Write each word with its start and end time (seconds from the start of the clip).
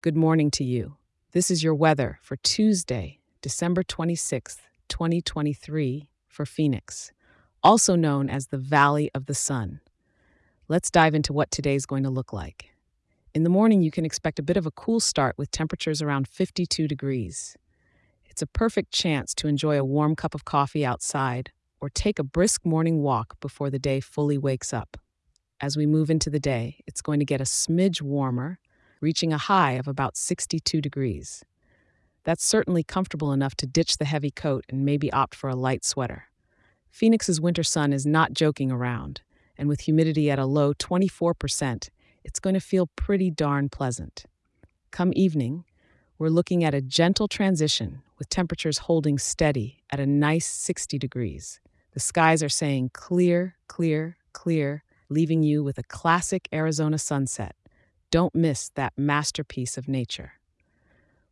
Good 0.00 0.16
morning 0.16 0.52
to 0.52 0.62
you. 0.62 0.94
This 1.32 1.50
is 1.50 1.64
your 1.64 1.74
weather 1.74 2.20
for 2.22 2.36
Tuesday, 2.36 3.18
December 3.42 3.82
26th, 3.82 4.58
2023, 4.88 6.08
for 6.28 6.46
Phoenix, 6.46 7.10
also 7.64 7.96
known 7.96 8.30
as 8.30 8.46
the 8.46 8.58
Valley 8.58 9.10
of 9.12 9.26
the 9.26 9.34
Sun. 9.34 9.80
Let's 10.68 10.88
dive 10.88 11.16
into 11.16 11.32
what 11.32 11.50
today's 11.50 11.84
going 11.84 12.04
to 12.04 12.10
look 12.10 12.32
like. 12.32 12.76
In 13.34 13.42
the 13.42 13.50
morning, 13.50 13.82
you 13.82 13.90
can 13.90 14.04
expect 14.04 14.38
a 14.38 14.42
bit 14.44 14.56
of 14.56 14.66
a 14.66 14.70
cool 14.70 15.00
start 15.00 15.34
with 15.36 15.50
temperatures 15.50 16.00
around 16.00 16.28
52 16.28 16.86
degrees. 16.86 17.56
It's 18.24 18.40
a 18.40 18.46
perfect 18.46 18.92
chance 18.92 19.34
to 19.34 19.48
enjoy 19.48 19.80
a 19.80 19.84
warm 19.84 20.14
cup 20.14 20.32
of 20.32 20.44
coffee 20.44 20.86
outside 20.86 21.50
or 21.80 21.90
take 21.90 22.20
a 22.20 22.24
brisk 22.24 22.64
morning 22.64 23.02
walk 23.02 23.40
before 23.40 23.68
the 23.68 23.80
day 23.80 23.98
fully 23.98 24.38
wakes 24.38 24.72
up. 24.72 24.96
As 25.60 25.76
we 25.76 25.86
move 25.86 26.08
into 26.08 26.30
the 26.30 26.38
day, 26.38 26.84
it's 26.86 27.02
going 27.02 27.18
to 27.18 27.26
get 27.26 27.40
a 27.40 27.44
smidge 27.44 28.00
warmer, 28.00 28.60
reaching 29.00 29.32
a 29.32 29.38
high 29.38 29.72
of 29.72 29.88
about 29.88 30.16
62 30.16 30.80
degrees. 30.80 31.44
That's 32.24 32.44
certainly 32.44 32.82
comfortable 32.82 33.32
enough 33.32 33.54
to 33.56 33.66
ditch 33.66 33.96
the 33.96 34.04
heavy 34.04 34.30
coat 34.30 34.64
and 34.68 34.84
maybe 34.84 35.12
opt 35.12 35.34
for 35.34 35.48
a 35.48 35.56
light 35.56 35.84
sweater. 35.84 36.24
Phoenix's 36.90 37.40
winter 37.40 37.62
sun 37.62 37.92
is 37.92 38.04
not 38.04 38.32
joking 38.32 38.70
around, 38.70 39.22
and 39.56 39.68
with 39.68 39.80
humidity 39.80 40.30
at 40.30 40.38
a 40.38 40.46
low 40.46 40.74
24%, 40.74 41.88
it's 42.24 42.40
going 42.40 42.54
to 42.54 42.60
feel 42.60 42.88
pretty 42.96 43.30
darn 43.30 43.68
pleasant. 43.68 44.24
Come 44.90 45.12
evening, 45.14 45.64
we're 46.18 46.28
looking 46.28 46.64
at 46.64 46.74
a 46.74 46.80
gentle 46.80 47.28
transition 47.28 48.02
with 48.18 48.28
temperatures 48.28 48.78
holding 48.78 49.18
steady 49.18 49.78
at 49.90 50.00
a 50.00 50.06
nice 50.06 50.46
60 50.46 50.98
degrees. 50.98 51.60
The 51.92 52.00
skies 52.00 52.42
are 52.42 52.48
saying 52.48 52.90
clear, 52.92 53.56
clear, 53.68 54.16
clear, 54.32 54.82
leaving 55.08 55.42
you 55.42 55.62
with 55.62 55.78
a 55.78 55.82
classic 55.84 56.48
Arizona 56.52 56.98
sunset. 56.98 57.54
Don't 58.10 58.34
miss 58.34 58.70
that 58.74 58.94
masterpiece 58.96 59.76
of 59.76 59.86
nature. 59.86 60.32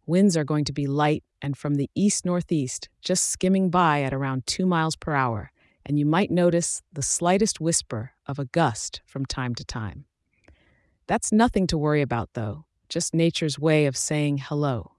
Winds 0.05 0.37
are 0.37 0.45
going 0.45 0.65
to 0.67 0.73
be 0.73 0.87
light 0.87 1.25
and 1.41 1.57
from 1.57 1.77
the 1.77 1.91
east 1.95 2.25
northeast, 2.27 2.89
just 3.01 3.31
skimming 3.31 3.71
by 3.71 4.03
at 4.03 4.13
around 4.13 4.47
2 4.47 4.67
miles 4.67 4.95
per 4.95 5.15
hour, 5.15 5.51
and 5.85 5.99
you 5.99 6.05
might 6.05 6.31
notice 6.31 6.83
the 6.93 7.03
slightest 7.03 7.61
whisper 7.61 8.13
of 8.27 8.39
a 8.39 8.45
gust 8.45 9.01
from 9.07 9.25
time 9.25 9.55
to 9.55 9.65
time. 9.65 10.05
That's 11.07 11.33
nothing 11.33 11.67
to 11.69 11.79
worry 11.79 12.03
about, 12.03 12.31
though, 12.35 12.67
just 12.89 13.15
nature's 13.15 13.59
way 13.59 13.87
of 13.87 13.97
saying 13.97 14.39
hello. 14.39 14.93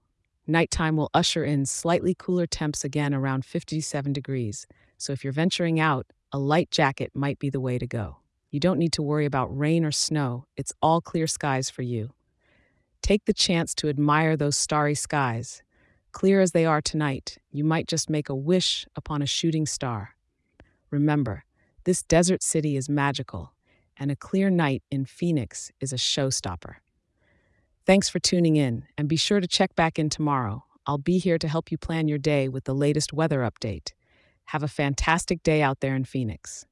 Nighttime 0.46 0.96
will 0.96 1.10
usher 1.14 1.44
in 1.44 1.64
slightly 1.66 2.14
cooler 2.18 2.46
temps 2.46 2.82
again 2.82 3.14
around 3.14 3.44
57 3.44 4.12
degrees, 4.12 4.66
so 4.96 5.12
if 5.12 5.22
you're 5.22 5.32
venturing 5.32 5.78
out, 5.78 6.06
a 6.32 6.38
light 6.38 6.70
jacket 6.70 7.12
might 7.14 7.38
be 7.38 7.50
the 7.50 7.60
way 7.60 7.78
to 7.78 7.86
go. 7.86 8.16
You 8.50 8.60
don't 8.60 8.78
need 8.78 8.92
to 8.94 9.02
worry 9.02 9.26
about 9.26 9.56
rain 9.56 9.84
or 9.84 9.92
snow, 9.92 10.46
it's 10.56 10.72
all 10.80 11.00
clear 11.00 11.26
skies 11.26 11.68
for 11.68 11.82
you. 11.82 12.14
Take 13.02 13.26
the 13.26 13.34
chance 13.34 13.74
to 13.76 13.88
admire 13.88 14.36
those 14.36 14.56
starry 14.56 14.94
skies. 14.94 15.62
Clear 16.12 16.40
as 16.40 16.52
they 16.52 16.64
are 16.64 16.80
tonight, 16.80 17.38
you 17.50 17.62
might 17.62 17.86
just 17.86 18.08
make 18.08 18.28
a 18.28 18.34
wish 18.34 18.86
upon 18.96 19.20
a 19.20 19.26
shooting 19.26 19.66
star. 19.66 20.14
Remember, 20.90 21.44
this 21.84 22.02
desert 22.02 22.42
city 22.42 22.76
is 22.76 22.88
magical, 22.88 23.52
and 23.96 24.10
a 24.10 24.16
clear 24.16 24.48
night 24.48 24.82
in 24.90 25.04
Phoenix 25.04 25.70
is 25.80 25.92
a 25.92 25.96
showstopper. 25.96 26.76
Thanks 27.84 28.08
for 28.08 28.18
tuning 28.18 28.56
in, 28.56 28.84
and 28.96 29.08
be 29.08 29.16
sure 29.16 29.40
to 29.40 29.46
check 29.46 29.74
back 29.74 29.98
in 29.98 30.08
tomorrow. 30.08 30.64
I'll 30.86 30.98
be 30.98 31.18
here 31.18 31.38
to 31.38 31.48
help 31.48 31.70
you 31.70 31.76
plan 31.76 32.08
your 32.08 32.18
day 32.18 32.48
with 32.48 32.64
the 32.64 32.74
latest 32.74 33.12
weather 33.12 33.40
update. 33.40 33.92
Have 34.46 34.62
a 34.62 34.68
fantastic 34.68 35.42
day 35.42 35.60
out 35.60 35.80
there 35.80 35.94
in 35.94 36.04
Phoenix. 36.04 36.64